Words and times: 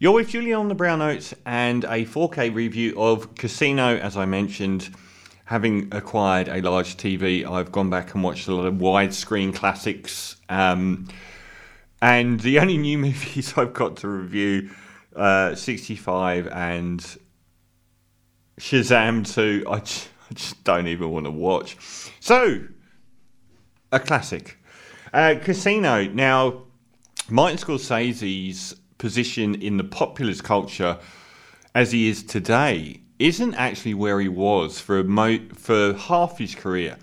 You're 0.00 0.12
with 0.12 0.30
Julian 0.30 0.58
on 0.58 0.68
the 0.68 0.74
Brown 0.74 0.98
Notes 0.98 1.34
and 1.46 1.84
a 1.84 2.04
4K 2.04 2.52
review 2.52 2.94
of 2.96 3.36
Casino, 3.36 3.96
as 3.96 4.16
I 4.16 4.24
mentioned. 4.24 4.90
Having 5.44 5.94
acquired 5.94 6.48
a 6.48 6.60
large 6.62 6.96
TV, 6.96 7.48
I've 7.48 7.70
gone 7.70 7.90
back 7.90 8.12
and 8.14 8.24
watched 8.24 8.48
a 8.48 8.54
lot 8.54 8.66
of 8.66 8.74
widescreen 8.74 9.54
classics. 9.54 10.34
Um, 10.48 11.06
and 12.02 12.40
the 12.40 12.58
only 12.58 12.76
new 12.76 12.98
movies 13.06 13.54
I've 13.56 13.72
got 13.72 13.98
to 13.98 14.08
review, 14.08 14.70
uh, 15.14 15.54
65 15.54 16.48
and 16.48 17.00
Shazam 18.58 19.32
2, 19.32 19.64
I 19.68 19.78
just, 19.78 20.08
I 20.28 20.34
just 20.34 20.64
don't 20.64 20.88
even 20.88 21.10
want 21.10 21.26
to 21.26 21.30
watch. 21.30 21.76
So, 22.18 22.64
a 23.92 24.00
classic. 24.00 24.58
Uh, 25.12 25.36
Casino. 25.40 26.04
Now, 26.08 26.64
Martin 27.30 27.58
Scorsese's 27.58 28.74
position 28.98 29.54
in 29.54 29.76
the 29.76 29.84
populist 29.84 30.44
culture 30.44 30.98
as 31.74 31.92
he 31.92 32.08
is 32.08 32.22
today 32.22 33.00
isn't 33.18 33.54
actually 33.54 33.94
where 33.94 34.20
he 34.20 34.28
was 34.28 34.80
for 34.80 35.04
mo- 35.04 35.46
for 35.54 35.94
half 35.94 36.38
his 36.38 36.54
career. 36.54 36.96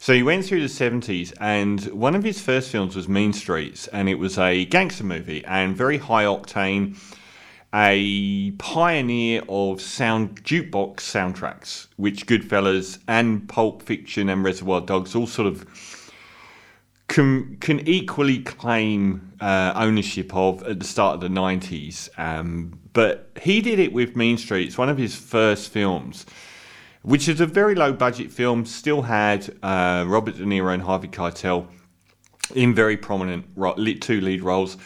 So 0.00 0.12
he 0.12 0.22
went 0.22 0.44
through 0.44 0.60
the 0.60 0.66
70s, 0.68 1.32
and 1.40 1.80
one 1.86 2.14
of 2.14 2.22
his 2.22 2.40
first 2.40 2.70
films 2.70 2.94
was 2.94 3.08
Mean 3.08 3.32
Streets, 3.32 3.88
and 3.88 4.08
it 4.08 4.14
was 4.14 4.38
a 4.38 4.64
gangster 4.66 5.02
movie 5.02 5.44
and 5.44 5.76
very 5.76 5.98
high 5.98 6.22
octane, 6.22 6.96
a 7.74 8.52
pioneer 8.52 9.42
of 9.48 9.80
sound 9.80 10.42
jukebox 10.44 11.00
soundtracks, 11.00 11.88
which 11.96 12.26
Goodfellas 12.26 13.00
and 13.08 13.48
Pulp 13.48 13.82
Fiction 13.82 14.28
and 14.28 14.44
Reservoir 14.44 14.80
Dogs 14.80 15.16
all 15.16 15.26
sort 15.26 15.48
of 15.48 15.66
can 17.08 17.56
can 17.56 17.80
equally 17.88 18.38
claim 18.40 19.32
uh, 19.40 19.72
ownership 19.74 20.34
of 20.34 20.62
at 20.64 20.78
the 20.78 20.86
start 20.86 21.14
of 21.14 21.20
the 21.20 21.28
nineties. 21.28 22.08
Um, 22.16 22.78
but 22.92 23.30
he 23.42 23.60
did 23.60 23.78
it 23.78 23.92
with 23.92 24.14
Mean 24.14 24.38
Streets, 24.38 24.78
one 24.78 24.88
of 24.88 24.98
his 24.98 25.16
first 25.16 25.70
films, 25.70 26.26
which 27.02 27.28
is 27.28 27.40
a 27.40 27.46
very 27.46 27.74
low 27.74 27.92
budget 27.92 28.30
film. 28.30 28.66
Still 28.66 29.02
had 29.02 29.48
uh, 29.62 30.04
Robert 30.06 30.36
De 30.36 30.44
Niro 30.44 30.72
and 30.72 30.82
Harvey 30.82 31.08
Keitel 31.08 31.66
in 32.54 32.74
very 32.74 32.96
prominent 32.96 33.46
two 34.00 34.20
lead 34.20 34.42
roles. 34.42 34.76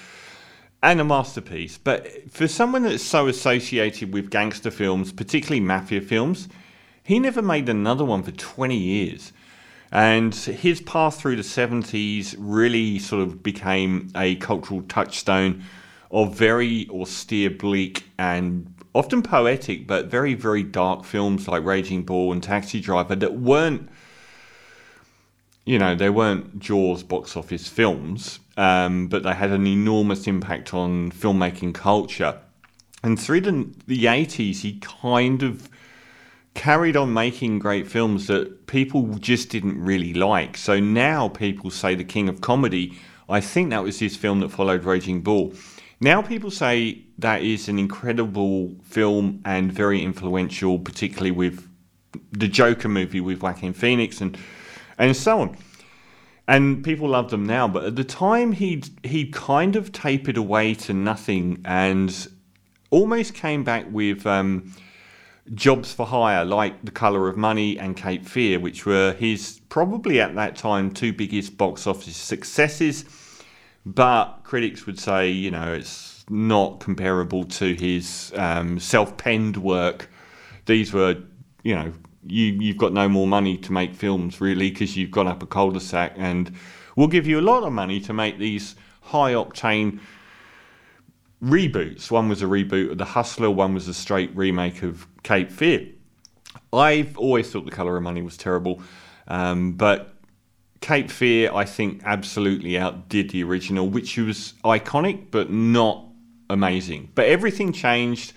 And 0.85 1.01
a 1.01 1.05
masterpiece. 1.05 1.79
But 1.79 2.29
for 2.29 2.49
someone 2.49 2.83
that's 2.83 3.05
so 3.05 3.29
associated 3.29 4.13
with 4.13 4.31
gangster 4.31 4.73
films, 4.73 5.13
particularly 5.13 5.61
mafia 5.61 6.01
films, 6.01 6.49
he 7.05 7.21
never 7.21 7.41
made 7.41 7.69
another 7.69 8.05
one 8.05 8.25
for 8.25 8.33
20 8.33 8.77
years. 8.77 9.33
And 9.93 10.35
his 10.35 10.81
path 10.81 11.21
through 11.21 11.37
the 11.37 11.43
70s 11.43 12.35
really 12.39 12.99
sort 12.99 13.23
of 13.23 13.43
became 13.43 14.11
a 14.17 14.37
cultural 14.37 14.81
touchstone 14.83 15.65
of 16.11 16.35
very 16.35 16.89
austere, 16.89 17.51
bleak, 17.51 18.05
and 18.19 18.75
often 18.95 19.23
poetic, 19.23 19.87
but 19.87 20.07
very, 20.07 20.33
very 20.33 20.63
dark 20.63 21.05
films 21.05 21.47
like 21.47 21.63
Raging 21.65 22.05
Bull 22.05 22.33
and 22.33 22.43
Taxi 22.43 22.81
Driver 22.81 23.15
that 23.17 23.35
weren't, 23.35 23.91
you 25.67 25.79
know, 25.79 25.95
they 25.95 26.11
weren't 26.11 26.59
Jaws 26.59 27.03
box 27.03 27.37
office 27.37 27.69
films, 27.69 28.41
um, 28.57 29.09
but 29.09 29.23
they 29.23 29.35
had 29.35 29.51
an 29.51 29.67
enormous 29.67 30.27
impact 30.27 30.73
on 30.73 31.13
filmmaking 31.13 31.75
culture. 31.75 32.39
And 33.03 33.21
through 33.21 33.43
the, 33.43 33.69
the 33.87 34.05
80s, 34.05 34.61
he 34.61 34.79
kind 34.81 35.43
of 35.43 35.69
carried 36.55 36.97
on 36.97 37.13
making 37.13 37.59
great 37.59 37.87
films 37.89 38.27
that 38.27 38.67
people 38.67 39.07
just 39.19 39.49
didn't 39.49 39.83
really 39.83 40.15
like. 40.15 40.57
So 40.57 40.79
now 40.81 41.29
people 41.29 41.71
say 41.71 41.95
the 41.95 42.05
king 42.05 42.29
of 42.29 42.41
comedy. 42.41 42.99
I 43.29 43.41
think 43.41 43.71
that 43.71 43.83
was 43.83 43.99
his 43.99 44.17
film 44.17 44.41
that 44.41 44.51
followed 44.51 44.85
Raging 44.85 45.23
Bull. 45.23 45.55
Now 46.01 46.21
people 46.21 46.51
say 46.51 47.05
that 47.19 47.43
is 47.43 47.69
an 47.69 47.79
incredible 47.79 48.75
film 48.83 49.41
and 49.45 49.73
very 49.73 50.03
influential, 50.03 50.79
particularly 50.79 51.31
with 51.31 51.69
the 52.33 52.49
Joker 52.49 52.89
movie 52.89 53.21
with 53.21 53.41
Joaquin 53.41 53.73
Phoenix 53.73 54.21
and 54.21 54.37
and 54.99 55.17
so 55.17 55.41
on. 55.41 55.57
And 56.49 56.85
people 56.85 57.09
love 57.09 57.31
them 57.31 57.47
now, 57.47 57.69
but 57.69 57.85
at 57.85 57.97
the 57.97 58.05
time 58.05 58.53
he 58.53 58.83
he 59.05 59.31
kind 59.31 59.77
of 59.77 59.93
tapered 59.93 60.37
away 60.37 60.75
to 60.75 60.93
nothing 60.93 61.63
and 61.65 62.29
almost 62.91 63.33
came 63.35 63.65
back 63.65 63.87
with 63.91 64.27
um, 64.27 64.75
jobs 65.55 65.93
for 65.93 66.07
hire 66.07 66.45
like 66.45 66.85
The 66.85 66.91
Colour 66.91 67.29
of 67.29 67.37
Money 67.37 67.79
and 67.79 67.97
Cape 67.97 68.27
Fear, 68.27 68.61
which 68.61 68.87
were 68.87 69.13
his 69.13 69.61
probably 69.69 70.21
at 70.21 70.35
that 70.35 70.57
time 70.57 70.91
two 70.91 71.13
biggest 71.13 71.57
box 71.57 71.87
office 71.87 72.17
successes. 72.17 73.05
But 73.85 74.41
critics 74.45 74.87
would 74.87 74.99
say, 74.99 75.31
you 75.31 75.51
know, 75.51 75.73
it's 75.73 76.25
not 76.29 76.81
comparable 76.81 77.45
to 77.45 77.75
his 77.75 78.33
um, 78.37 78.79
self 78.79 79.17
penned 79.17 79.57
work. 79.57 80.09
These 80.67 80.93
were, 80.93 81.17
you 81.65 81.75
know, 81.75 81.93
you, 82.25 82.47
you've 82.47 82.77
got 82.77 82.93
no 82.93 83.09
more 83.09 83.27
money 83.27 83.57
to 83.59 83.73
make 83.73 83.95
films 83.95 84.41
really 84.41 84.71
because 84.71 84.97
you've 84.97 85.11
gone 85.11 85.27
up 85.27 85.43
a 85.43 85.47
cul 85.47 85.73
de 85.73 85.81
sac 85.81 86.15
and 86.17 86.55
we'll 86.95 87.09
give 87.09 87.27
you 87.27 87.41
a 87.41 87.43
lot 87.43 87.65
of 87.65 87.73
money 87.73 88.01
to 88.01 88.13
make 88.13 88.39
these 88.39 88.77
high 89.01 89.33
octane 89.33 89.99
reboots. 91.43 92.11
One 92.11 92.29
was 92.29 92.43
a 92.43 92.47
reboot 92.47 92.93
of 92.93 92.99
The 92.99 93.05
Hustler, 93.05 93.51
one 93.51 93.75
was 93.75 93.89
a 93.89 93.95
straight 93.95 94.35
remake 94.37 94.83
of 94.83 95.07
Cape 95.23 95.51
Fear. 95.51 95.89
I've 96.73 97.19
always 97.19 97.51
thought 97.51 97.65
The 97.65 97.71
Colour 97.71 97.97
of 97.97 98.03
Money 98.03 98.23
was 98.23 98.37
terrible, 98.37 98.81
um, 99.27 99.73
but 99.73 100.15
Cape 100.81 101.11
Fear, 101.11 101.53
I 101.53 101.65
think, 101.65 102.03
absolutely 102.05 102.79
outdid 102.79 103.31
the 103.31 103.43
original, 103.45 103.89
which 103.89 104.17
was 104.17 104.55
iconic 104.65 105.31
but 105.31 105.51
not 105.51 106.07
amazing. 106.49 107.11
But 107.15 107.27
everything 107.27 107.73
changed 107.73 108.33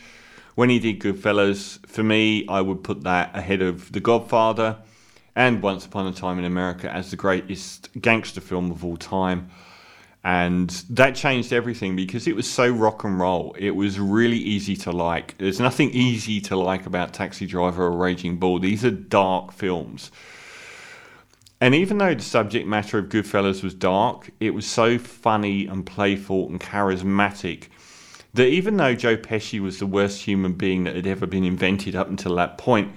when 0.56 0.70
he 0.70 0.80
did 0.80 1.00
Goodfellas. 1.00 1.86
For 1.88 2.04
me, 2.04 2.48
I 2.48 2.62
would 2.62 2.84
put 2.84 3.04
that 3.04 3.36
ahead 3.36 3.62
of 3.62 3.92
The 3.92 4.00
Godfather 4.00 4.78
and 5.36 5.62
Once 5.62 5.86
Upon 5.86 6.08
a 6.08 6.14
Time 6.14 6.40
in 6.40 6.46
America 6.46 6.92
as 6.92 7.12
the 7.12 7.18
greatest 7.18 7.90
gangster 8.00 8.42
film 8.42 8.72
of 8.72 8.86
all 8.86 8.98
time. 8.98 9.50
And 10.26 10.72
that 10.90 11.14
changed 11.14 11.54
everything 11.54 11.96
because 11.96 12.28
it 12.28 12.36
was 12.36 12.52
so 12.52 12.68
rock 12.68 13.04
and 13.04 13.20
roll. 13.20 13.56
It 13.60 13.76
was 13.76 14.00
really 14.00 14.40
easy 14.40 14.76
to 14.78 14.92
like. 14.92 15.38
There's 15.38 15.60
nothing 15.60 15.92
easy 15.92 16.42
to 16.42 16.56
like 16.56 16.88
about 16.88 17.14
Taxi 17.14 17.46
Driver 17.46 17.84
or 17.84 17.92
Raging 17.92 18.38
Bull. 18.38 18.58
These 18.58 18.84
are 18.84 18.90
dark 18.90 19.52
films. 19.52 20.10
And 21.62 21.76
even 21.76 22.00
though 22.00 22.16
the 22.16 22.24
subject 22.24 22.66
matter 22.66 22.98
of 22.98 23.10
Goodfellas 23.10 23.62
was 23.62 23.76
dark, 23.76 24.32
it 24.40 24.56
was 24.56 24.66
so 24.66 24.98
funny 24.98 25.68
and 25.68 25.86
playful 25.86 26.48
and 26.48 26.60
charismatic 26.60 27.68
that 28.34 28.48
even 28.48 28.78
though 28.78 28.96
Joe 28.96 29.18
Pesci 29.18 29.60
was 29.60 29.78
the 29.78 29.86
worst 29.86 30.24
human 30.24 30.54
being 30.54 30.86
that 30.86 30.96
had 30.96 31.06
ever 31.06 31.28
been 31.28 31.44
invented 31.44 31.96
up 31.96 32.10
until 32.10 32.34
that 32.38 32.58
point, 32.58 32.92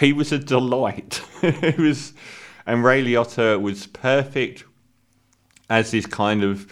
he 0.00 0.14
was 0.14 0.32
a 0.32 0.38
delight. 0.38 1.20
it 1.42 1.76
was, 1.76 2.14
and 2.64 2.82
Ray 2.82 3.04
Liotta 3.04 3.60
was 3.60 3.86
perfect 3.88 4.64
as 5.72 5.90
this 5.90 6.06
kind 6.06 6.44
of 6.44 6.70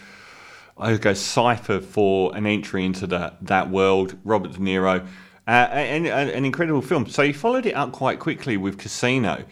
I 0.77 0.95
guess 0.95 1.19
cipher 1.19 1.79
for 1.79 2.35
an 2.35 2.45
entry 2.45 2.85
into 2.85 3.07
that 3.07 3.45
that 3.47 3.69
world. 3.69 4.17
Robert 4.23 4.53
De 4.53 4.59
Niro, 4.59 5.05
uh, 5.47 5.49
and, 5.49 6.07
and, 6.07 6.29
an 6.29 6.45
incredible 6.45 6.81
film. 6.81 7.07
So 7.07 7.23
he 7.23 7.33
followed 7.33 7.65
it 7.65 7.73
up 7.73 7.91
quite 7.91 8.19
quickly 8.19 8.57
with 8.57 8.77
Casino, 8.77 9.43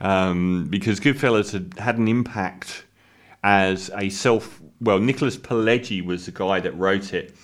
um, 0.00 0.66
because 0.68 1.00
Goodfellas 1.00 1.52
had 1.52 1.74
had 1.78 1.98
an 1.98 2.08
impact 2.08 2.84
as 3.42 3.90
a 3.96 4.10
self. 4.10 4.60
Well, 4.80 4.98
Nicholas 4.98 5.36
Pileggi 5.36 6.04
was 6.04 6.26
the 6.26 6.32
guy 6.32 6.60
that 6.60 6.76
wrote 6.76 7.14
it. 7.14 7.34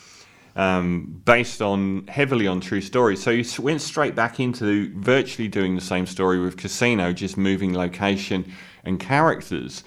Um, 0.57 1.21
based 1.27 1.61
on 1.61 2.07
heavily 2.07 2.47
on 2.47 2.61
true 2.61 2.81
stories. 2.81 3.23
So 3.23 3.31
he 3.31 3.45
went 3.61 3.83
straight 3.83 4.15
back 4.15 4.41
into 4.41 4.91
virtually 4.99 5.49
doing 5.49 5.75
the 5.75 5.83
same 5.83 6.07
story 6.07 6.41
with 6.41 6.57
Casino, 6.57 7.13
just 7.13 7.37
moving 7.37 7.75
location 7.75 8.51
and 8.83 8.99
characters 8.99 9.85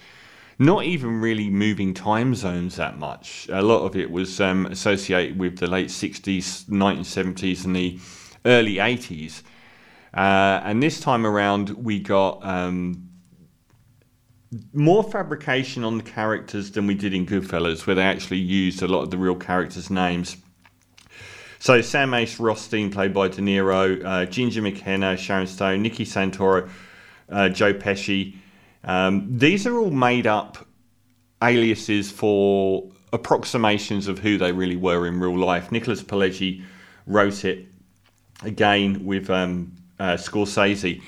not 0.59 0.84
even 0.84 1.22
really 1.22 1.50
moving 1.50 1.94
time 1.94 2.36
zones 2.36 2.75
that 2.75 3.00
much. 3.00 3.47
A 3.50 3.62
lot 3.62 3.86
of 3.86 3.96
it 3.96 4.12
was 4.12 4.42
um, 4.42 4.66
associated 4.66 5.40
with 5.40 5.58
the 5.58 5.68
late 5.68 5.88
60s, 5.88 6.66
1970s, 6.66 7.64
and 7.64 7.76
the 7.76 7.97
early 8.46 8.76
80s. 8.76 9.41
Uh, 10.14 10.59
and 10.64 10.84
this 10.84 11.00
time 11.00 11.26
around, 11.26 11.70
we 11.70 12.00
got 12.00 12.46
um, 12.46 13.09
more 14.73 15.02
fabrication 15.02 15.85
on 15.85 15.97
the 15.97 16.03
characters 16.03 16.72
than 16.72 16.88
we 16.88 16.96
did 16.96 17.14
in 17.14 17.26
Goodfellas, 17.26 17.88
where 17.88 17.96
they 17.96 18.03
actually 18.03 18.40
used 18.40 18.82
a 18.82 18.88
lot 18.88 19.03
of 19.03 19.12
the 19.12 19.17
real 19.17 19.35
characters' 19.35 19.90
names. 19.90 20.35
So 21.59 21.79
Sam 21.82 22.14
Ace 22.14 22.38
Rothstein, 22.38 22.91
played 22.91 23.14
by 23.14 23.29
De 23.29 23.41
Niro, 23.41 24.03
uh, 24.03 24.26
Ginger 24.26 24.62
McKenna, 24.62 25.16
Sharon 25.16 25.47
Stone, 25.47 25.82
Nicky 25.82 26.05
Santoro, 26.05 26.70
uh, 27.29 27.47
Joe 27.47 27.73
Pesci, 27.73 28.35
um, 28.84 29.37
these 29.37 29.67
are 29.67 29.78
all 29.78 29.91
made 29.91 30.28
up 30.28 30.66
aliases 31.41 32.11
for 32.11 32.90
approximations 33.11 34.08
of 34.08 34.20
who 34.20 34.37
they 34.37 34.52
really 34.52 34.76
were 34.76 35.08
in 35.08 35.20
real 35.20 35.37
life. 35.37 35.72
Nicholas 35.72 36.03
Pileggi 36.03 36.64
wrote 37.08 37.43
it 37.43 37.67
again 38.43 39.05
with 39.05 39.29
um, 39.29 39.76
uh, 39.99 40.14
Scorsese. 40.14 41.02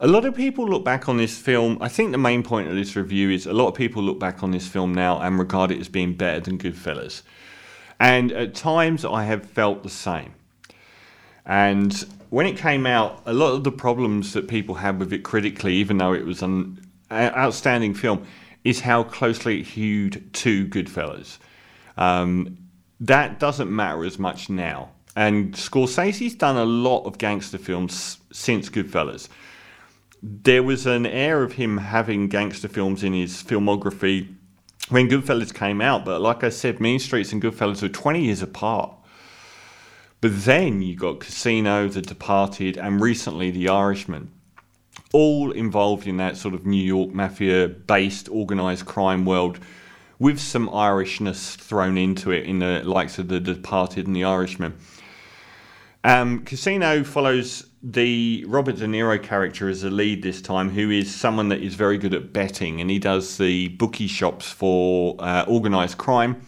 A 0.00 0.06
lot 0.06 0.24
of 0.24 0.34
people 0.34 0.66
look 0.66 0.84
back 0.84 1.08
on 1.08 1.18
this 1.18 1.38
film. 1.38 1.76
I 1.80 1.88
think 1.88 2.12
the 2.12 2.18
main 2.18 2.42
point 2.42 2.68
of 2.68 2.74
this 2.74 2.96
review 2.96 3.30
is 3.30 3.46
a 3.46 3.52
lot 3.52 3.68
of 3.68 3.74
people 3.74 4.02
look 4.02 4.18
back 4.18 4.42
on 4.42 4.50
this 4.50 4.66
film 4.66 4.94
now 4.94 5.20
and 5.20 5.38
regard 5.38 5.70
it 5.70 5.78
as 5.78 5.88
being 5.88 6.14
better 6.14 6.40
than 6.40 6.58
Goodfellas. 6.58 7.22
And 7.98 8.32
at 8.32 8.54
times 8.54 9.04
I 9.04 9.24
have 9.24 9.44
felt 9.44 9.82
the 9.82 9.90
same. 9.90 10.34
And 11.44 11.92
when 12.30 12.46
it 12.46 12.56
came 12.56 12.86
out, 12.86 13.22
a 13.26 13.32
lot 13.34 13.52
of 13.52 13.64
the 13.64 13.72
problems 13.72 14.32
that 14.32 14.48
people 14.48 14.76
had 14.76 14.98
with 14.98 15.12
it 15.12 15.22
critically, 15.22 15.74
even 15.74 15.98
though 15.98 16.14
it 16.14 16.24
was 16.24 16.42
an 16.42 16.79
outstanding 17.10 17.94
film, 17.94 18.26
is 18.64 18.80
how 18.80 19.02
closely 19.02 19.60
it 19.60 19.66
hewed 19.66 20.32
to 20.34 20.66
Goodfellas. 20.68 21.38
Um, 21.96 22.58
that 23.00 23.40
doesn't 23.40 23.74
matter 23.74 24.04
as 24.04 24.18
much 24.18 24.50
now. 24.50 24.90
And 25.16 25.54
Scorsese's 25.54 26.34
done 26.34 26.56
a 26.56 26.64
lot 26.64 27.04
of 27.04 27.18
gangster 27.18 27.58
films 27.58 28.18
since 28.32 28.68
Goodfellas. 28.68 29.28
There 30.22 30.62
was 30.62 30.86
an 30.86 31.06
air 31.06 31.42
of 31.42 31.52
him 31.52 31.78
having 31.78 32.28
gangster 32.28 32.68
films 32.68 33.02
in 33.02 33.14
his 33.14 33.42
filmography 33.42 34.34
when 34.90 35.08
Goodfellas 35.08 35.54
came 35.54 35.80
out, 35.80 36.04
but 36.04 36.20
like 36.20 36.44
I 36.44 36.50
said, 36.50 36.80
Mean 36.80 36.98
Streets 36.98 37.32
and 37.32 37.42
Goodfellas 37.42 37.82
were 37.82 37.88
20 37.88 38.24
years 38.24 38.42
apart. 38.42 38.92
But 40.20 40.44
then 40.44 40.82
you 40.82 40.96
got 40.96 41.20
Casino, 41.20 41.88
The 41.88 42.02
Departed, 42.02 42.76
and 42.76 43.00
recently 43.00 43.50
The 43.50 43.68
Irishman, 43.68 44.32
all 45.12 45.50
involved 45.50 46.06
in 46.06 46.16
that 46.18 46.36
sort 46.36 46.54
of 46.54 46.66
New 46.66 46.82
York 46.82 47.10
mafia 47.10 47.68
based 47.68 48.28
organized 48.28 48.86
crime 48.86 49.24
world 49.24 49.58
with 50.18 50.38
some 50.38 50.68
Irishness 50.68 51.56
thrown 51.56 51.96
into 51.96 52.30
it 52.30 52.44
in 52.44 52.58
the 52.58 52.82
likes 52.84 53.18
of 53.18 53.28
The 53.28 53.40
Departed 53.40 54.06
and 54.06 54.14
The 54.14 54.24
Irishman. 54.24 54.76
Um, 56.04 56.44
Casino 56.44 57.04
follows 57.04 57.66
the 57.82 58.44
Robert 58.46 58.76
De 58.76 58.86
Niro 58.86 59.22
character 59.22 59.68
as 59.68 59.84
a 59.84 59.90
lead 59.90 60.22
this 60.22 60.42
time, 60.42 60.70
who 60.70 60.90
is 60.90 61.14
someone 61.14 61.48
that 61.48 61.60
is 61.60 61.74
very 61.74 61.98
good 61.98 62.14
at 62.14 62.32
betting, 62.32 62.80
and 62.80 62.90
he 62.90 62.98
does 62.98 63.38
the 63.38 63.68
bookie 63.68 64.06
shops 64.06 64.50
for 64.50 65.16
uh, 65.18 65.44
organised 65.48 65.98
crime, 65.98 66.40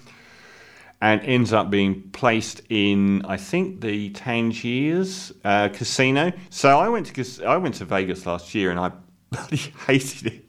and 1.03 1.21
ends 1.23 1.53
up 1.53 1.69
being 1.69 2.01
placed 2.13 2.63
in, 2.69 3.25
I 3.25 3.37
think, 3.37 3.81
the 3.81 4.11
Tangiers 4.11 5.33
uh, 5.45 5.69
casino. 5.71 6.33
So 6.49 6.79
I 6.79 6.89
went 6.89 7.07
to 7.07 7.45
I 7.45 7.57
went 7.57 7.75
to 7.77 7.85
Vegas 7.85 8.25
last 8.25 8.55
year, 8.55 8.71
and 8.71 8.79
I 8.79 8.93
bloody 9.31 9.57
hated 9.87 10.29
it. 10.29 10.45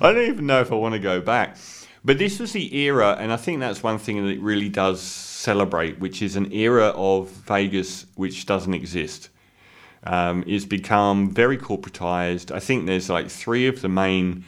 I 0.00 0.12
don't 0.12 0.26
even 0.26 0.46
know 0.46 0.60
if 0.60 0.72
I 0.72 0.74
want 0.74 0.94
to 0.94 0.98
go 0.98 1.20
back. 1.20 1.56
But 2.04 2.18
this 2.18 2.40
was 2.40 2.52
the 2.52 2.76
era, 2.76 3.16
and 3.20 3.32
I 3.32 3.36
think 3.36 3.60
that's 3.60 3.80
one 3.80 3.98
thing 3.98 4.24
that 4.24 4.32
it 4.32 4.40
really 4.40 4.68
does 4.68 5.00
celebrate, 5.00 6.00
which 6.00 6.22
is 6.22 6.34
an 6.34 6.52
era 6.52 6.88
of 6.96 7.30
Vegas 7.30 8.06
which 8.16 8.46
doesn't 8.46 8.74
exist. 8.74 9.28
Um, 10.02 10.42
it's 10.46 10.64
become 10.64 11.30
very 11.30 11.56
corporatized. 11.56 12.50
I 12.50 12.58
think 12.58 12.86
there's 12.86 13.08
like 13.08 13.28
three 13.28 13.68
of 13.68 13.80
the 13.80 13.88
main 13.88 14.44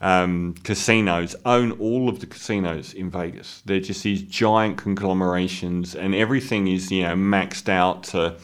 um, 0.00 0.54
casinos 0.62 1.34
own 1.44 1.72
all 1.72 2.08
of 2.08 2.20
the 2.20 2.26
casinos 2.26 2.94
in 2.94 3.10
Vegas. 3.10 3.62
They're 3.64 3.80
just 3.80 4.02
these 4.02 4.22
giant 4.22 4.78
conglomerations, 4.78 5.94
and 5.94 6.14
everything 6.14 6.68
is 6.68 6.90
you 6.90 7.02
know 7.02 7.14
maxed 7.14 7.68
out 7.68 8.04
to 8.04 8.36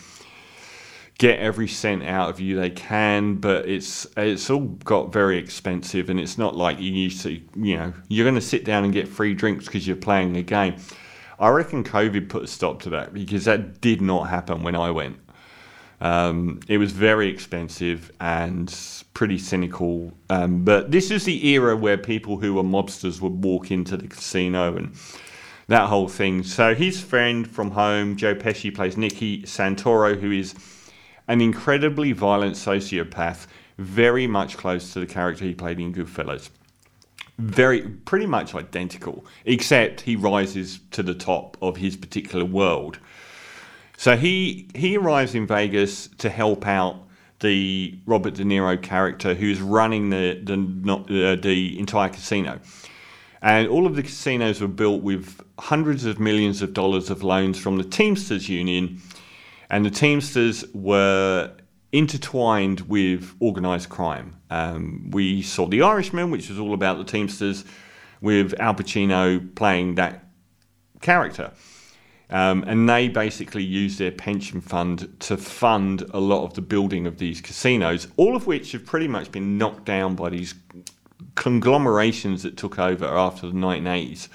get 1.18 1.38
every 1.38 1.68
cent 1.68 2.02
out 2.02 2.28
of 2.28 2.40
you 2.40 2.58
they 2.60 2.70
can, 2.70 3.36
but 3.36 3.68
it's 3.68 4.06
it's 4.16 4.50
all 4.50 4.66
got 4.84 5.12
very 5.12 5.38
expensive, 5.38 6.10
and 6.10 6.18
it's 6.18 6.38
not 6.38 6.56
like 6.56 6.80
you 6.80 6.90
used 6.90 7.22
to. 7.22 7.40
You 7.56 7.76
know, 7.76 7.92
you're 8.08 8.24
going 8.24 8.34
to 8.34 8.40
sit 8.40 8.64
down 8.64 8.84
and 8.84 8.92
get 8.92 9.08
free 9.08 9.34
drinks 9.34 9.66
because 9.66 9.86
you're 9.86 9.96
playing 9.96 10.36
a 10.36 10.42
game. 10.42 10.76
I 11.38 11.48
reckon 11.48 11.82
COVID 11.84 12.28
put 12.28 12.44
a 12.44 12.46
stop 12.46 12.82
to 12.82 12.90
that 12.90 13.12
because 13.12 13.44
that 13.44 13.80
did 13.80 14.00
not 14.00 14.28
happen 14.28 14.62
when 14.62 14.76
I 14.76 14.90
went. 14.90 15.18
Um, 16.04 16.60
it 16.68 16.76
was 16.76 16.92
very 16.92 17.28
expensive 17.28 18.12
and 18.20 18.68
pretty 19.14 19.38
cynical. 19.38 20.12
Um, 20.28 20.62
but 20.62 20.90
this 20.90 21.10
is 21.10 21.24
the 21.24 21.48
era 21.48 21.74
where 21.74 21.96
people 21.96 22.36
who 22.36 22.52
were 22.52 22.62
mobsters 22.62 23.22
would 23.22 23.42
walk 23.42 23.70
into 23.70 23.96
the 23.96 24.06
casino 24.06 24.76
and 24.76 24.94
that 25.68 25.88
whole 25.88 26.08
thing. 26.08 26.42
So 26.42 26.74
his 26.74 27.00
friend 27.00 27.48
from 27.48 27.70
home, 27.70 28.16
Joe 28.16 28.34
Pesci, 28.34 28.72
plays 28.72 28.98
Nicky 28.98 29.44
Santoro, 29.44 30.20
who 30.20 30.30
is 30.30 30.54
an 31.26 31.40
incredibly 31.40 32.12
violent 32.12 32.56
sociopath, 32.56 33.46
very 33.78 34.26
much 34.26 34.58
close 34.58 34.92
to 34.92 35.00
the 35.00 35.06
character 35.06 35.46
he 35.46 35.54
played 35.54 35.80
in 35.80 35.94
Goodfellas. 35.94 36.50
Very, 37.38 37.80
pretty 37.80 38.26
much 38.26 38.54
identical, 38.54 39.24
except 39.46 40.02
he 40.02 40.16
rises 40.16 40.80
to 40.90 41.02
the 41.02 41.14
top 41.14 41.56
of 41.62 41.78
his 41.78 41.96
particular 41.96 42.44
world. 42.44 42.98
So 43.96 44.16
he 44.16 44.68
he 44.74 44.96
arrives 44.96 45.34
in 45.34 45.46
Vegas 45.46 46.08
to 46.18 46.28
help 46.28 46.66
out 46.66 46.96
the 47.40 47.98
Robert 48.06 48.34
De 48.34 48.44
Niro 48.44 48.80
character 48.80 49.34
who's 49.34 49.60
running 49.60 50.10
the 50.10 50.40
the, 50.42 51.32
uh, 51.32 51.36
the 51.36 51.78
entire 51.78 52.08
casino. 52.08 52.60
And 53.42 53.68
all 53.68 53.86
of 53.86 53.94
the 53.94 54.02
casinos 54.02 54.60
were 54.60 54.68
built 54.68 55.02
with 55.02 55.40
hundreds 55.58 56.06
of 56.06 56.18
millions 56.18 56.62
of 56.62 56.72
dollars 56.72 57.10
of 57.10 57.22
loans 57.22 57.58
from 57.58 57.76
the 57.76 57.84
Teamsters 57.84 58.48
Union 58.48 59.02
and 59.68 59.84
the 59.84 59.90
Teamsters 59.90 60.64
were 60.72 61.52
intertwined 61.92 62.80
with 62.82 63.34
organised 63.40 63.88
crime. 63.88 64.36
Um, 64.50 65.10
we 65.10 65.42
saw 65.42 65.66
The 65.66 65.82
Irishman, 65.82 66.30
which 66.30 66.48
was 66.48 66.58
all 66.58 66.74
about 66.74 66.98
the 66.98 67.04
Teamsters, 67.04 67.64
with 68.20 68.54
Al 68.58 68.74
Pacino 68.74 69.54
playing 69.54 69.96
that 69.96 70.24
character. 71.00 71.52
Um, 72.30 72.64
and 72.66 72.88
they 72.88 73.08
basically 73.08 73.62
use 73.62 73.98
their 73.98 74.10
pension 74.10 74.60
fund 74.60 75.14
to 75.20 75.36
fund 75.36 76.02
a 76.12 76.20
lot 76.20 76.44
of 76.44 76.54
the 76.54 76.62
building 76.62 77.06
of 77.06 77.18
these 77.18 77.40
casinos, 77.40 78.08
all 78.16 78.34
of 78.34 78.46
which 78.46 78.72
have 78.72 78.86
pretty 78.86 79.08
much 79.08 79.30
been 79.30 79.58
knocked 79.58 79.84
down 79.84 80.14
by 80.14 80.30
these 80.30 80.54
conglomerations 81.34 82.42
that 82.42 82.56
took 82.56 82.78
over 82.78 83.04
after 83.04 83.46
the 83.46 83.52
1980s. 83.52 84.28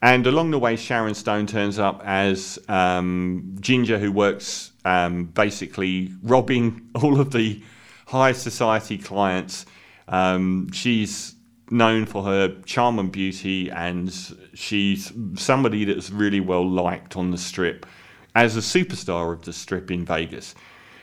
And 0.00 0.26
along 0.26 0.50
the 0.50 0.58
way, 0.58 0.76
Sharon 0.76 1.14
Stone 1.14 1.46
turns 1.46 1.78
up 1.78 2.02
as 2.04 2.58
um, 2.68 3.56
Ginger, 3.58 3.98
who 3.98 4.12
works 4.12 4.72
um, 4.84 5.24
basically 5.24 6.12
robbing 6.22 6.90
all 6.94 7.20
of 7.20 7.32
the 7.32 7.62
high 8.06 8.32
society 8.32 8.98
clients. 8.98 9.64
Um, 10.06 10.70
she's 10.72 11.33
known 11.70 12.06
for 12.06 12.22
her 12.24 12.60
charm 12.66 12.98
and 12.98 13.10
beauty, 13.10 13.70
and 13.70 14.12
she's 14.54 15.12
somebody 15.36 15.84
that's 15.84 16.10
really 16.10 16.40
well 16.40 16.68
liked 16.68 17.16
on 17.16 17.30
the 17.30 17.38
strip 17.38 17.86
as 18.34 18.56
a 18.56 18.60
superstar 18.60 19.32
of 19.32 19.42
the 19.42 19.52
strip 19.52 19.90
in 19.90 20.04
Vegas. 20.04 20.54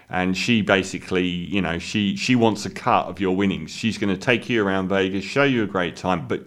And 0.10 0.36
she 0.36 0.62
basically, 0.62 1.26
you 1.26 1.62
know, 1.62 1.80
she, 1.80 2.18
she 2.18 2.36
wants 2.36 2.66
a 2.66 2.70
cut 2.70 3.06
of 3.08 3.22
your 3.22 3.36
winnings. 3.36 3.72
She's 3.72 3.98
going 3.98 4.14
to 4.14 4.20
take 4.20 4.50
you 4.50 4.66
around 4.66 4.90
Vegas, 4.90 5.24
show 5.24 5.46
you 5.46 5.64
a 5.64 5.68
great 5.68 5.96
time, 5.96 6.28
but 6.28 6.46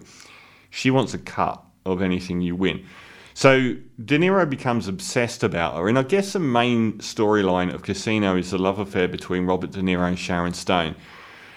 she 0.68 0.90
wants 0.90 1.14
a 1.14 1.18
cut 1.18 1.64
of 1.86 2.02
anything 2.02 2.42
you 2.42 2.56
win. 2.56 2.84
So 3.32 3.74
De 4.04 4.18
Niro 4.18 4.48
becomes 4.48 4.86
obsessed 4.86 5.42
about 5.42 5.76
her, 5.76 5.88
and 5.88 5.98
I 5.98 6.04
guess 6.04 6.34
the 6.34 6.38
main 6.38 6.98
storyline 6.98 7.74
of 7.74 7.82
Casino 7.82 8.36
is 8.36 8.52
the 8.52 8.58
love 8.58 8.78
affair 8.78 9.08
between 9.08 9.44
Robert 9.44 9.72
De 9.72 9.80
Niro 9.80 10.06
and 10.06 10.18
Sharon 10.18 10.54
Stone, 10.54 10.94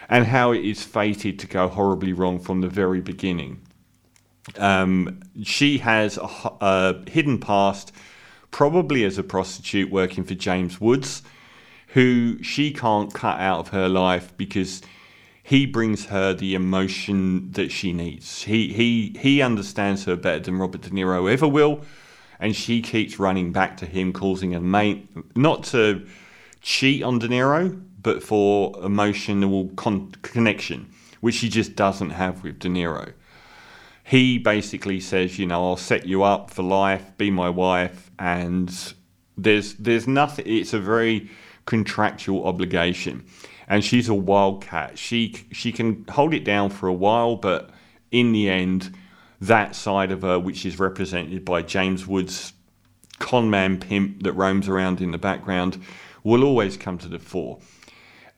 and 0.09 0.25
how 0.25 0.51
it 0.51 0.63
is 0.63 0.83
fated 0.83 1.39
to 1.39 1.47
go 1.47 1.67
horribly 1.67 2.13
wrong 2.13 2.39
from 2.39 2.61
the 2.61 2.67
very 2.69 3.01
beginning. 3.01 3.61
Um, 4.57 5.21
she 5.43 5.79
has 5.79 6.17
a, 6.17 6.29
a 6.61 7.09
hidden 7.09 7.39
past, 7.39 7.91
probably 8.51 9.03
as 9.03 9.17
a 9.17 9.23
prostitute 9.23 9.91
working 9.91 10.23
for 10.23 10.35
James 10.35 10.79
Woods, 10.79 11.21
who 11.87 12.41
she 12.41 12.71
can't 12.71 13.13
cut 13.13 13.39
out 13.39 13.59
of 13.59 13.67
her 13.69 13.89
life 13.89 14.35
because 14.37 14.81
he 15.43 15.65
brings 15.65 16.05
her 16.07 16.33
the 16.33 16.55
emotion 16.55 17.51
that 17.51 17.71
she 17.71 17.93
needs. 17.93 18.43
He 18.43 18.73
he 18.73 19.15
he 19.19 19.41
understands 19.41 20.05
her 20.05 20.15
better 20.15 20.39
than 20.39 20.57
Robert 20.57 20.81
De 20.81 20.89
Niro 20.89 21.31
ever 21.31 21.47
will, 21.47 21.81
and 22.39 22.55
she 22.55 22.81
keeps 22.81 23.19
running 23.19 23.51
back 23.51 23.77
to 23.77 23.85
him, 23.85 24.11
causing 24.11 24.55
a 24.55 24.59
mate 24.59 25.07
not 25.35 25.63
to 25.65 26.05
cheat 26.61 27.01
on 27.01 27.19
De 27.19 27.29
Niro, 27.29 27.81
but 28.07 28.23
for 28.23 28.73
emotional 28.85 29.69
con- 29.75 30.13
connection, 30.21 30.89
which 31.19 31.39
he 31.39 31.49
just 31.49 31.75
doesn't 31.75 32.11
have 32.11 32.41
with 32.41 32.57
De 32.57 32.69
Niro. 32.69 33.11
He 34.01 34.37
basically 34.37 35.01
says, 35.01 35.37
you 35.37 35.45
know, 35.45 35.61
I'll 35.71 35.75
set 35.75 36.05
you 36.05 36.23
up 36.23 36.49
for 36.49 36.63
life, 36.63 37.17
be 37.17 37.29
my 37.29 37.49
wife, 37.49 38.09
and 38.17 38.73
there's 39.37 39.73
there's 39.73 40.07
nothing. 40.07 40.45
It's 40.47 40.71
a 40.71 40.79
very 40.79 41.29
contractual 41.65 42.47
obligation 42.47 43.25
and 43.67 43.83
she's 43.83 44.07
a 44.07 44.13
wildcat. 44.13 44.97
She 44.97 45.35
she 45.51 45.73
can 45.73 46.05
hold 46.07 46.33
it 46.33 46.45
down 46.45 46.69
for 46.69 46.87
a 46.87 46.93
while, 46.93 47.35
but 47.35 47.71
in 48.09 48.31
the 48.31 48.49
end, 48.49 48.95
that 49.41 49.75
side 49.75 50.13
of 50.13 50.21
her, 50.21 50.39
which 50.39 50.65
is 50.65 50.79
represented 50.79 51.43
by 51.43 51.61
James 51.61 52.07
Woods, 52.07 52.53
conman 53.19 53.81
pimp 53.81 54.23
that 54.23 54.31
roams 54.31 54.69
around 54.69 55.01
in 55.01 55.11
the 55.11 55.17
background, 55.17 55.83
will 56.23 56.45
always 56.45 56.77
come 56.77 56.97
to 56.99 57.09
the 57.09 57.19
fore. 57.19 57.59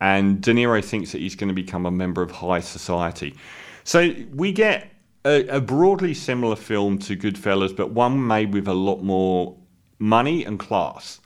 And 0.01 0.41
De 0.41 0.53
Niro 0.53 0.84
thinks 0.84 1.12
that 1.12 1.20
he's 1.20 1.36
going 1.36 1.50
to 1.50 1.53
become 1.53 1.86
a 1.86 1.91
member 1.91 2.22
of 2.22 2.32
high 2.32 2.62
society. 2.62 3.36
So 3.84 4.13
we 4.34 4.51
get 4.51 4.91
a, 5.25 5.48
a 5.48 5.62
broadly 5.62 6.13
similar 6.13 6.56
film 6.56 7.00
to 7.00 7.18
Goodfellas, 7.18 7.75
but 7.75 7.91
one 7.91 8.25
made 8.25 8.53
with 8.53 8.68
a 8.68 8.74
lot 8.74 9.01
more 9.01 9.58
money 9.98 10.46
and 10.46 10.58
class. 10.58 11.20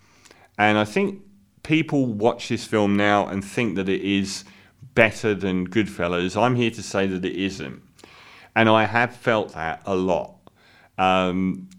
And 0.58 0.78
I 0.78 0.86
think 0.86 1.22
people 1.64 2.06
watch 2.06 2.50
this 2.50 2.66
film 2.66 2.96
now 2.98 3.28
and 3.28 3.44
think 3.44 3.76
that 3.76 3.90
it 3.90 4.02
is 4.02 4.44
better 4.96 5.34
than 5.34 5.68
Goodfellas. 5.68 6.40
I'm 6.40 6.56
here 6.56 6.72
to 6.72 6.84
say 6.84 7.08
that 7.08 7.24
it 7.24 7.36
isn't. 7.36 7.82
And 8.56 8.70
I 8.70 8.86
have 8.86 9.16
felt 9.16 9.54
that 9.54 9.82
a 9.86 9.96
lot. 9.96 10.36
Um, 10.98 11.70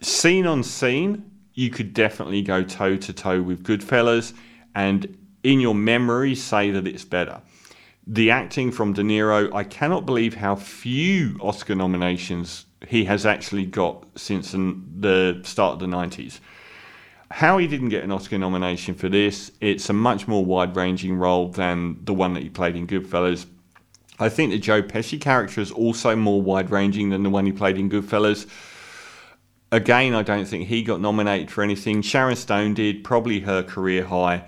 scene 0.00 0.46
on 0.46 0.62
scene, 0.62 1.30
you 1.54 1.70
could 1.70 1.92
definitely 1.92 2.42
go 2.42 2.62
toe 2.62 2.96
to 2.96 3.12
toe 3.12 3.42
with 3.42 3.62
Goodfellas, 3.62 4.32
and 4.74 5.16
in 5.46 5.60
your 5.60 5.76
memory, 5.76 6.34
say 6.34 6.72
that 6.72 6.88
it's 6.88 7.04
better. 7.04 7.40
The 8.04 8.32
acting 8.32 8.72
from 8.72 8.92
De 8.92 9.02
Niro, 9.02 9.52
I 9.54 9.62
cannot 9.62 10.04
believe 10.04 10.34
how 10.34 10.56
few 10.56 11.38
Oscar 11.40 11.76
nominations 11.76 12.66
he 12.88 13.04
has 13.04 13.24
actually 13.24 13.64
got 13.64 14.06
since 14.16 14.50
the 14.50 15.40
start 15.44 15.74
of 15.74 15.78
the 15.78 15.86
90s. 15.86 16.40
How 17.30 17.58
he 17.58 17.68
didn't 17.68 17.90
get 17.90 18.02
an 18.02 18.10
Oscar 18.10 18.38
nomination 18.38 18.96
for 18.96 19.08
this, 19.08 19.52
it's 19.60 19.88
a 19.88 19.92
much 19.92 20.26
more 20.26 20.44
wide 20.44 20.74
ranging 20.74 21.16
role 21.16 21.48
than 21.48 22.04
the 22.04 22.14
one 22.14 22.34
that 22.34 22.42
he 22.42 22.48
played 22.48 22.74
in 22.74 22.88
Goodfellas. 22.88 23.46
I 24.18 24.28
think 24.28 24.50
the 24.50 24.58
Joe 24.58 24.82
Pesci 24.82 25.20
character 25.20 25.60
is 25.60 25.70
also 25.70 26.16
more 26.16 26.42
wide 26.42 26.70
ranging 26.70 27.10
than 27.10 27.22
the 27.22 27.30
one 27.30 27.46
he 27.46 27.52
played 27.52 27.78
in 27.78 27.88
Goodfellas. 27.88 28.48
Again, 29.70 30.12
I 30.12 30.22
don't 30.22 30.46
think 30.46 30.66
he 30.66 30.82
got 30.82 31.00
nominated 31.00 31.52
for 31.52 31.62
anything. 31.62 32.02
Sharon 32.02 32.34
Stone 32.34 32.74
did, 32.74 33.04
probably 33.04 33.40
her 33.40 33.62
career 33.62 34.04
high. 34.04 34.44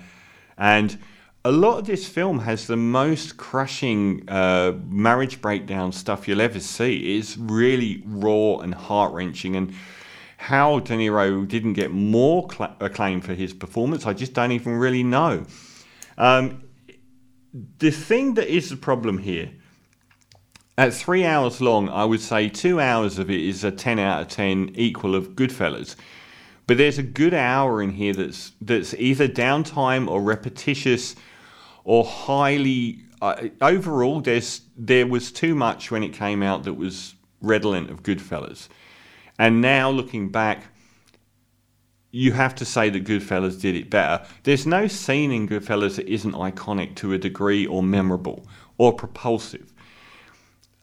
And 0.59 0.99
a 1.45 1.51
lot 1.51 1.79
of 1.79 1.85
this 1.85 2.07
film 2.07 2.39
has 2.39 2.67
the 2.67 2.75
most 2.75 3.37
crushing 3.37 4.27
uh, 4.29 4.73
marriage 4.85 5.41
breakdown 5.41 5.91
stuff 5.93 6.27
you'll 6.27 6.41
ever 6.41 6.59
see. 6.59 7.17
It's 7.17 7.37
really 7.37 8.03
raw 8.05 8.57
and 8.57 8.75
heart 8.75 9.13
wrenching. 9.13 9.55
And 9.55 9.73
how 10.37 10.79
De 10.79 10.93
Niro 10.93 11.47
didn't 11.47 11.73
get 11.73 11.91
more 11.91 12.47
cl- 12.51 12.75
acclaim 12.79 13.21
for 13.21 13.33
his 13.33 13.53
performance, 13.53 14.05
I 14.05 14.13
just 14.13 14.33
don't 14.33 14.51
even 14.51 14.73
really 14.73 15.03
know. 15.03 15.45
Um, 16.17 16.63
the 17.79 17.91
thing 17.91 18.35
that 18.35 18.47
is 18.47 18.69
the 18.69 18.77
problem 18.77 19.17
here, 19.17 19.51
at 20.77 20.93
three 20.93 21.25
hours 21.25 21.59
long, 21.59 21.89
I 21.89 22.05
would 22.05 22.21
say 22.21 22.47
two 22.47 22.79
hours 22.79 23.19
of 23.19 23.29
it 23.29 23.39
is 23.39 23.63
a 23.63 23.71
10 23.71 23.99
out 23.99 24.21
of 24.21 24.27
10 24.29 24.71
equal 24.75 25.15
of 25.15 25.35
Goodfellas. 25.35 25.95
But 26.69 26.77
there's 26.77 26.99
a 26.99 27.03
good 27.03 27.33
hour 27.33 27.81
in 27.81 27.89
here 27.93 28.13
that's 28.13 28.51
that's 28.61 28.93
either 28.93 29.27
downtime 29.27 30.07
or 30.07 30.21
repetitious 30.21 31.15
or 31.83 32.05
highly 32.05 32.99
uh, 33.23 33.47
overall 33.59 34.21
there's 34.21 34.61
there 34.77 35.07
was 35.07 35.31
too 35.31 35.55
much 35.55 35.89
when 35.89 36.03
it 36.03 36.13
came 36.13 36.43
out 36.43 36.65
that 36.65 36.75
was 36.75 37.15
redolent 37.41 37.89
of 37.89 38.03
Goodfellas. 38.03 38.67
And 39.39 39.61
now 39.61 39.89
looking 39.89 40.29
back, 40.29 40.65
you 42.11 42.33
have 42.33 42.53
to 42.53 42.65
say 42.65 42.91
that 42.91 43.03
Goodfellas 43.03 43.59
did 43.59 43.73
it 43.73 43.89
better. 43.89 44.23
There's 44.43 44.67
no 44.67 44.85
scene 44.85 45.31
in 45.31 45.49
Goodfellas 45.49 45.95
that 45.95 46.07
isn't 46.07 46.33
iconic 46.33 46.93
to 46.97 47.13
a 47.13 47.17
degree 47.17 47.65
or 47.65 47.81
memorable 47.81 48.45
or 48.77 48.93
propulsive. 48.93 49.73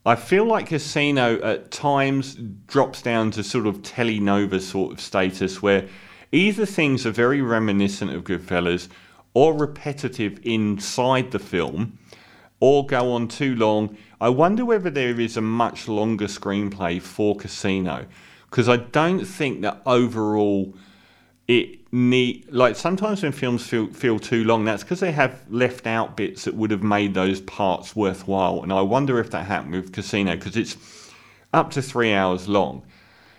I 0.06 0.14
feel 0.14 0.44
like 0.44 0.68
Casino 0.68 1.40
at 1.40 1.72
times 1.72 2.36
drops 2.68 3.02
down 3.02 3.32
to 3.32 3.42
sort 3.42 3.66
of 3.66 3.82
telenova 3.82 4.60
sort 4.60 4.92
of 4.92 5.00
status 5.00 5.60
where 5.60 5.88
either 6.30 6.64
things 6.64 7.04
are 7.04 7.10
very 7.10 7.42
reminiscent 7.42 8.12
of 8.12 8.22
Goodfellas 8.22 8.88
or 9.34 9.52
repetitive 9.52 10.38
inside 10.44 11.32
the 11.32 11.40
film 11.40 11.98
or 12.60 12.86
go 12.86 13.10
on 13.10 13.26
too 13.26 13.56
long. 13.56 13.98
I 14.20 14.28
wonder 14.28 14.64
whether 14.64 14.90
there 14.90 15.18
is 15.18 15.36
a 15.36 15.40
much 15.40 15.88
longer 15.88 16.26
screenplay 16.26 17.02
for 17.02 17.34
Casino 17.34 18.06
because 18.48 18.68
I 18.68 18.76
don't 18.76 19.24
think 19.24 19.62
that 19.62 19.82
overall 19.84 20.72
it 21.48 21.85
need 21.96 22.52
like 22.52 22.76
sometimes 22.76 23.22
when 23.22 23.32
films 23.32 23.66
feel 23.66 23.86
feel 23.86 24.18
too 24.18 24.44
long 24.44 24.66
that's 24.66 24.82
because 24.82 25.00
they 25.00 25.12
have 25.12 25.40
left 25.48 25.86
out 25.86 26.16
bits 26.16 26.44
that 26.44 26.54
would 26.54 26.70
have 26.70 26.82
made 26.82 27.14
those 27.14 27.40
parts 27.40 27.96
worthwhile. 27.96 28.62
And 28.62 28.72
I 28.72 28.82
wonder 28.82 29.18
if 29.18 29.30
that 29.30 29.46
happened 29.46 29.72
with 29.72 29.92
Casino 29.92 30.36
because 30.36 30.56
it's 30.56 30.76
up 31.54 31.70
to 31.72 31.82
three 31.82 32.12
hours 32.12 32.48
long. 32.48 32.82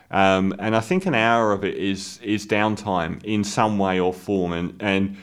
Um, 0.09 0.55
and 0.57 0.75
I 0.75 0.79
think 0.79 1.05
an 1.05 1.13
hour 1.13 1.51
of 1.51 1.63
it 1.63 1.75
is 1.75 2.19
is 2.23 2.47
downtime 2.47 3.23
in 3.23 3.43
some 3.43 3.77
way 3.77 3.99
or 3.99 4.11
form. 4.11 4.53
And 4.53 4.75
and 4.81 5.17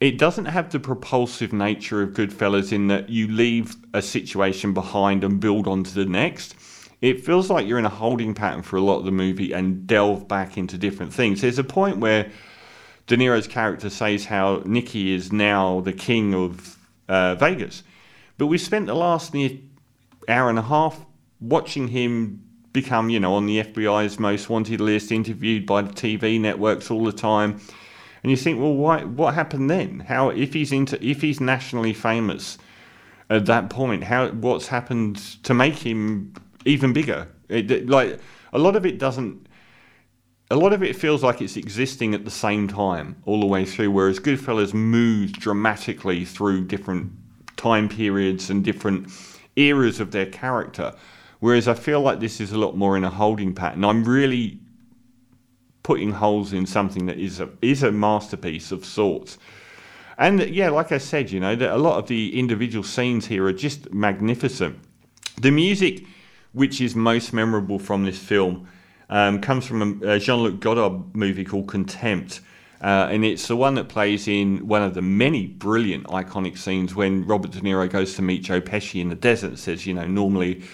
it 0.00 0.18
doesn't 0.18 0.46
have 0.46 0.72
the 0.72 0.80
propulsive 0.80 1.52
nature 1.52 2.02
of 2.02 2.10
Goodfellas 2.10 2.72
in 2.72 2.88
that 2.88 3.08
you 3.08 3.28
leave 3.28 3.76
a 3.94 4.02
situation 4.02 4.74
behind 4.74 5.22
and 5.22 5.38
build 5.38 5.68
on 5.68 5.84
to 5.84 5.94
the 5.94 6.06
next. 6.06 6.56
It 7.00 7.24
feels 7.24 7.50
like 7.50 7.66
you're 7.66 7.78
in 7.78 7.84
a 7.84 7.90
holding 7.90 8.34
pattern 8.34 8.62
for 8.62 8.76
a 8.76 8.80
lot 8.80 8.98
of 8.98 9.04
the 9.04 9.12
movie 9.12 9.52
and 9.52 9.86
delve 9.86 10.26
back 10.26 10.58
into 10.58 10.76
different 10.76 11.12
things. 11.12 11.40
There's 11.40 11.58
a 11.58 11.64
point 11.64 11.98
where 11.98 12.30
De 13.06 13.16
Niro's 13.16 13.46
character 13.46 13.90
says 13.90 14.24
how 14.24 14.62
Nicky 14.64 15.12
is 15.12 15.32
now 15.32 15.80
the 15.80 15.92
king 15.92 16.34
of 16.34 16.78
uh, 17.08 17.34
Vegas, 17.34 17.82
but 18.38 18.46
we 18.46 18.58
spent 18.58 18.86
the 18.86 18.94
last 18.94 19.34
near 19.34 19.50
hour 20.28 20.48
and 20.48 20.58
a 20.58 20.62
half 20.62 21.04
watching 21.40 21.88
him 21.88 22.42
become, 22.72 23.10
you 23.10 23.20
know, 23.20 23.34
on 23.34 23.46
the 23.46 23.62
FBI's 23.62 24.18
most 24.18 24.48
wanted 24.48 24.80
list, 24.80 25.12
interviewed 25.12 25.66
by 25.66 25.82
the 25.82 25.92
TV 25.92 26.40
networks 26.40 26.90
all 26.90 27.04
the 27.04 27.12
time. 27.12 27.60
And 28.22 28.30
you 28.30 28.36
think, 28.36 28.58
well, 28.58 28.74
why? 28.74 29.04
What 29.04 29.34
happened 29.34 29.70
then? 29.70 30.00
How 30.00 30.30
if 30.30 30.54
he's 30.54 30.72
into 30.72 31.02
if 31.04 31.20
he's 31.20 31.40
nationally 31.40 31.92
famous 31.92 32.56
at 33.28 33.44
that 33.46 33.68
point? 33.68 34.04
How 34.04 34.28
what's 34.28 34.68
happened 34.68 35.16
to 35.42 35.52
make 35.52 35.74
him 35.74 36.32
even 36.64 36.92
bigger. 36.92 37.28
It, 37.48 37.88
like 37.88 38.18
a 38.52 38.58
lot 38.58 38.76
of 38.76 38.86
it 38.86 38.98
doesn't. 38.98 39.43
A 40.50 40.56
lot 40.56 40.72
of 40.72 40.82
it 40.82 40.94
feels 40.94 41.22
like 41.22 41.40
it's 41.40 41.56
existing 41.56 42.14
at 42.14 42.24
the 42.24 42.30
same 42.30 42.68
time 42.68 43.16
all 43.24 43.40
the 43.40 43.46
way 43.46 43.64
through, 43.64 43.90
whereas 43.90 44.20
Goodfellas 44.20 44.74
moves 44.74 45.32
dramatically 45.32 46.24
through 46.24 46.66
different 46.66 47.12
time 47.56 47.88
periods 47.88 48.50
and 48.50 48.62
different 48.62 49.08
eras 49.56 50.00
of 50.00 50.10
their 50.10 50.26
character. 50.26 50.94
Whereas 51.40 51.66
I 51.66 51.74
feel 51.74 52.00
like 52.00 52.20
this 52.20 52.40
is 52.40 52.52
a 52.52 52.58
lot 52.58 52.76
more 52.76 52.96
in 52.96 53.04
a 53.04 53.10
holding 53.10 53.54
pattern. 53.54 53.84
I'm 53.84 54.04
really 54.04 54.58
putting 55.82 56.12
holes 56.12 56.52
in 56.52 56.66
something 56.66 57.06
that 57.06 57.18
is 57.18 57.40
a 57.40 57.48
is 57.62 57.82
a 57.82 57.92
masterpiece 57.92 58.70
of 58.70 58.84
sorts. 58.84 59.38
And 60.18 60.40
yeah, 60.40 60.70
like 60.70 60.92
I 60.92 60.98
said, 60.98 61.30
you 61.30 61.40
know, 61.40 61.52
a 61.54 61.78
lot 61.78 61.98
of 61.98 62.06
the 62.06 62.38
individual 62.38 62.84
scenes 62.84 63.26
here 63.26 63.46
are 63.46 63.52
just 63.52 63.92
magnificent. 63.92 64.78
The 65.40 65.50
music 65.50 66.04
which 66.52 66.80
is 66.80 66.94
most 66.94 67.32
memorable 67.32 67.78
from 67.78 68.04
this 68.04 68.18
film 68.18 68.68
um, 69.14 69.40
comes 69.40 69.64
from 69.64 70.02
a, 70.02 70.18
Jean 70.18 70.40
Luc 70.40 70.58
Godard 70.58 71.14
movie 71.14 71.44
called 71.44 71.68
Contempt. 71.68 72.40
Uh, 72.80 73.06
and 73.08 73.24
it's 73.24 73.46
the 73.46 73.54
one 73.54 73.76
that 73.76 73.88
plays 73.88 74.26
in 74.26 74.66
one 74.66 74.82
of 74.82 74.94
the 74.94 75.02
many 75.02 75.46
brilliant 75.46 76.04
iconic 76.08 76.58
scenes 76.58 76.96
when 76.96 77.24
Robert 77.24 77.52
De 77.52 77.60
Niro 77.60 77.88
goes 77.88 78.14
to 78.16 78.22
meet 78.22 78.42
Joe 78.42 78.60
Pesci 78.60 79.00
in 79.00 79.10
the 79.10 79.14
desert 79.14 79.50
and 79.50 79.58
says, 79.58 79.86
you 79.86 79.94
know, 79.94 80.04
normally 80.04 80.64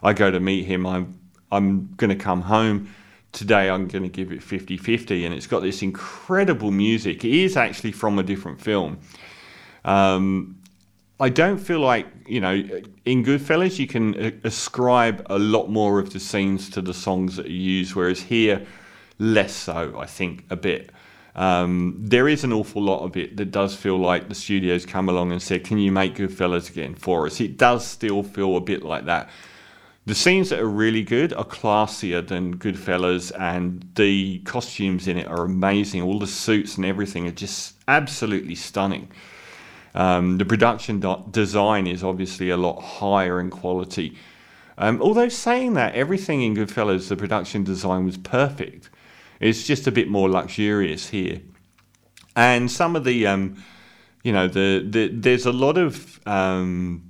I 0.00 0.12
go 0.12 0.30
to 0.30 0.38
meet 0.38 0.64
him, 0.64 0.86
I'm, 0.86 1.18
I'm 1.50 1.92
going 1.96 2.10
to 2.10 2.16
come 2.16 2.42
home. 2.42 2.94
Today 3.32 3.68
I'm 3.68 3.88
going 3.88 4.04
to 4.04 4.08
give 4.08 4.30
it 4.30 4.44
50 4.44 4.76
50. 4.76 5.24
And 5.24 5.34
it's 5.34 5.48
got 5.48 5.62
this 5.62 5.82
incredible 5.82 6.70
music. 6.70 7.24
It 7.24 7.32
is 7.32 7.56
actually 7.56 7.90
from 7.90 8.20
a 8.20 8.22
different 8.22 8.60
film. 8.60 9.00
Um, 9.84 10.57
I 11.20 11.28
don't 11.28 11.58
feel 11.58 11.80
like 11.80 12.06
you 12.26 12.40
know 12.40 12.54
in 13.04 13.24
Goodfellas 13.24 13.78
you 13.78 13.88
can 13.88 14.40
ascribe 14.44 15.26
a 15.26 15.38
lot 15.38 15.68
more 15.68 15.98
of 15.98 16.12
the 16.12 16.20
scenes 16.20 16.70
to 16.70 16.80
the 16.80 16.94
songs 16.94 17.36
that 17.36 17.46
are 17.46 17.50
used, 17.50 17.94
whereas 17.94 18.20
here 18.20 18.66
less 19.18 19.52
so. 19.52 19.98
I 19.98 20.06
think 20.06 20.44
a 20.50 20.56
bit. 20.56 20.90
Um, 21.34 21.94
there 21.98 22.28
is 22.28 22.42
an 22.44 22.52
awful 22.52 22.82
lot 22.82 23.04
of 23.04 23.16
it 23.16 23.36
that 23.36 23.50
does 23.50 23.74
feel 23.74 23.96
like 23.96 24.28
the 24.28 24.34
studios 24.34 24.86
come 24.86 25.08
along 25.08 25.32
and 25.32 25.42
said, 25.42 25.64
"Can 25.64 25.78
you 25.78 25.90
make 25.90 26.14
Goodfellas 26.16 26.70
again 26.70 26.94
for 26.94 27.26
us?" 27.26 27.40
It 27.40 27.56
does 27.56 27.86
still 27.86 28.22
feel 28.22 28.56
a 28.56 28.60
bit 28.60 28.84
like 28.84 29.06
that. 29.06 29.28
The 30.06 30.14
scenes 30.14 30.50
that 30.50 30.60
are 30.60 30.68
really 30.68 31.02
good 31.02 31.32
are 31.34 31.44
classier 31.44 32.26
than 32.26 32.56
Goodfellas, 32.58 33.32
and 33.38 33.84
the 33.96 34.38
costumes 34.40 35.08
in 35.08 35.18
it 35.18 35.26
are 35.26 35.44
amazing. 35.44 36.02
All 36.02 36.18
the 36.18 36.26
suits 36.26 36.76
and 36.76 36.86
everything 36.86 37.26
are 37.26 37.32
just 37.32 37.74
absolutely 37.88 38.54
stunning. 38.54 39.08
Um, 39.98 40.38
the 40.38 40.44
production 40.44 41.00
do- 41.00 41.24
design 41.32 41.88
is 41.88 42.04
obviously 42.04 42.50
a 42.50 42.56
lot 42.56 42.80
higher 42.80 43.40
in 43.40 43.50
quality. 43.50 44.16
Um, 44.78 45.02
although 45.02 45.28
saying 45.28 45.74
that, 45.74 45.96
everything 45.96 46.40
in 46.40 46.54
Goodfellas, 46.54 47.08
the 47.08 47.16
production 47.16 47.64
design 47.64 48.04
was 48.04 48.16
perfect. 48.16 48.90
It's 49.40 49.66
just 49.66 49.88
a 49.88 49.90
bit 49.90 50.08
more 50.08 50.30
luxurious 50.30 51.08
here. 51.08 51.40
And 52.36 52.70
some 52.70 52.94
of 52.94 53.02
the, 53.02 53.26
um, 53.26 53.60
you 54.22 54.32
know, 54.32 54.46
the, 54.46 54.86
the 54.88 55.08
there's 55.08 55.46
a 55.46 55.52
lot 55.52 55.76
of 55.76 56.20
um, 56.28 57.02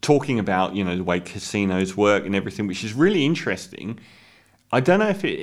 talking 0.00 0.38
about, 0.38 0.74
you 0.74 0.84
know, 0.84 0.96
the 0.96 1.04
way 1.04 1.20
casinos 1.20 1.94
work 1.98 2.24
and 2.24 2.34
everything, 2.34 2.66
which 2.66 2.82
is 2.82 2.94
really 2.94 3.26
interesting. 3.26 4.00
I 4.72 4.80
don't 4.80 5.00
know 5.00 5.10
if 5.10 5.22
it, 5.22 5.38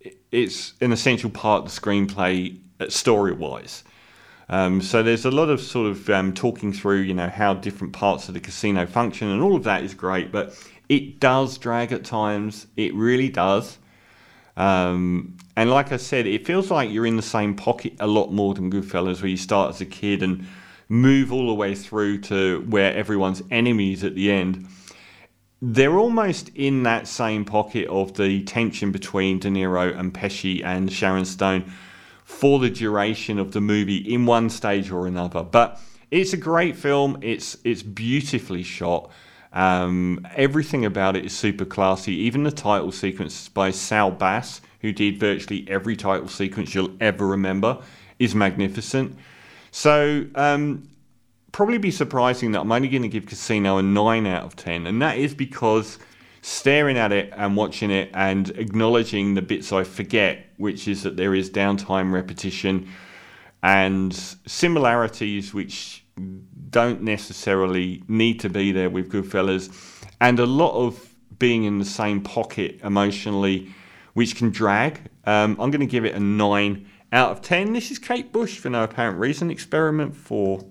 it 0.00 0.18
it's 0.30 0.74
an 0.80 0.92
essential 0.92 1.30
part 1.30 1.64
of 1.64 1.74
the 1.74 1.80
screenplay 1.80 2.60
uh, 2.78 2.88
story 2.90 3.32
wise. 3.32 3.82
Um, 4.48 4.80
so 4.80 5.02
there's 5.02 5.24
a 5.24 5.30
lot 5.30 5.48
of 5.48 5.60
sort 5.60 5.88
of 5.88 6.08
um, 6.10 6.32
talking 6.32 6.72
through, 6.72 7.00
you 7.00 7.14
know, 7.14 7.28
how 7.28 7.54
different 7.54 7.92
parts 7.92 8.28
of 8.28 8.34
the 8.34 8.40
casino 8.40 8.86
function, 8.86 9.28
and 9.28 9.42
all 9.42 9.56
of 9.56 9.64
that 9.64 9.82
is 9.82 9.94
great. 9.94 10.30
But 10.30 10.54
it 10.88 11.18
does 11.18 11.58
drag 11.58 11.92
at 11.92 12.04
times. 12.04 12.66
It 12.76 12.94
really 12.94 13.28
does. 13.28 13.78
Um, 14.56 15.36
and 15.56 15.68
like 15.68 15.92
I 15.92 15.96
said, 15.96 16.26
it 16.26 16.46
feels 16.46 16.70
like 16.70 16.90
you're 16.90 17.06
in 17.06 17.16
the 17.16 17.22
same 17.22 17.54
pocket 17.56 17.94
a 17.98 18.06
lot 18.06 18.32
more 18.32 18.54
than 18.54 18.70
Goodfellas, 18.70 19.20
where 19.20 19.28
you 19.28 19.36
start 19.36 19.74
as 19.74 19.80
a 19.80 19.86
kid 19.86 20.22
and 20.22 20.46
move 20.88 21.32
all 21.32 21.48
the 21.48 21.54
way 21.54 21.74
through 21.74 22.20
to 22.22 22.60
where 22.68 22.94
everyone's 22.94 23.42
enemies 23.50 24.04
at 24.04 24.14
the 24.14 24.30
end. 24.30 24.68
they're 25.62 25.98
almost 25.98 26.50
in 26.54 26.82
that 26.82 27.08
same 27.08 27.44
pocket 27.44 27.88
of 27.88 28.14
the 28.14 28.42
tension 28.44 28.92
between 28.92 29.38
De 29.38 29.48
Niro 29.48 29.98
and 29.98 30.12
Pesci 30.12 30.62
and 30.62 30.92
Sharon 30.92 31.24
Stone 31.24 31.72
for 32.26 32.58
the 32.58 32.68
duration 32.68 33.38
of 33.38 33.52
the 33.52 33.60
movie 33.60 33.98
in 33.98 34.26
one 34.26 34.50
stage 34.50 34.90
or 34.90 35.06
another. 35.06 35.44
But 35.44 35.80
it's 36.10 36.32
a 36.32 36.36
great 36.36 36.76
film. 36.76 37.18
It's 37.22 37.56
it's 37.64 37.84
beautifully 37.84 38.64
shot. 38.64 39.10
Um, 39.52 40.26
everything 40.34 40.84
about 40.84 41.16
it 41.16 41.24
is 41.24 41.34
super 41.34 41.64
classy. 41.64 42.12
Even 42.14 42.42
the 42.42 42.50
title 42.50 42.90
sequence 42.90 43.48
by 43.48 43.70
Saul 43.70 44.10
Bass, 44.10 44.60
who 44.80 44.92
did 44.92 45.20
virtually 45.20 45.64
every 45.68 45.94
title 45.96 46.28
sequence 46.28 46.74
you'll 46.74 46.96
ever 47.00 47.24
remember, 47.24 47.78
is 48.18 48.34
magnificent. 48.34 49.16
So 49.70 50.26
um, 50.34 50.88
probably 51.52 51.78
be 51.78 51.92
surprising 51.92 52.52
that 52.52 52.60
I'm 52.60 52.72
only 52.72 52.88
going 52.88 53.02
to 53.02 53.08
give 53.08 53.26
Casino 53.26 53.78
a 53.78 53.82
9 53.82 54.26
out 54.26 54.42
of 54.42 54.56
10, 54.56 54.88
and 54.88 55.00
that 55.00 55.16
is 55.16 55.32
because 55.32 55.98
staring 56.46 56.96
at 56.96 57.10
it 57.10 57.32
and 57.36 57.56
watching 57.56 57.90
it 57.90 58.08
and 58.14 58.50
acknowledging 58.50 59.34
the 59.34 59.42
bits 59.42 59.72
I 59.72 59.82
forget, 59.82 60.46
which 60.58 60.86
is 60.86 61.02
that 61.02 61.16
there 61.16 61.34
is 61.34 61.50
downtime, 61.50 62.12
repetition, 62.12 62.88
and 63.64 64.14
similarities 64.46 65.52
which 65.52 66.04
don't 66.70 67.02
necessarily 67.02 68.04
need 68.06 68.38
to 68.38 68.48
be 68.48 68.70
there 68.70 68.88
with 68.88 69.10
Goodfellas, 69.10 70.04
and 70.20 70.38
a 70.38 70.46
lot 70.46 70.70
of 70.74 71.12
being 71.36 71.64
in 71.64 71.80
the 71.80 71.84
same 71.84 72.22
pocket 72.22 72.78
emotionally, 72.84 73.74
which 74.14 74.36
can 74.36 74.50
drag. 74.50 75.00
Um, 75.24 75.56
I'm 75.58 75.72
going 75.72 75.80
to 75.80 75.86
give 75.86 76.04
it 76.04 76.14
a 76.14 76.20
9 76.20 76.88
out 77.10 77.32
of 77.32 77.42
10. 77.42 77.72
This 77.72 77.90
is 77.90 77.98
Kate 77.98 78.30
Bush 78.30 78.56
for 78.56 78.70
no 78.70 78.84
apparent 78.84 79.18
reason. 79.18 79.50
Experiment 79.50 80.14
for 80.14 80.64